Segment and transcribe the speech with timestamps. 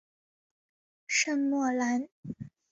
[1.05, 2.07] 圣莫兰。